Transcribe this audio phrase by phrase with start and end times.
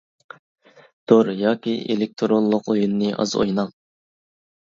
[1.11, 3.71] تور ياكى ئېلېكتىرونلۇق ئويۇننى ئاز ئويناڭ.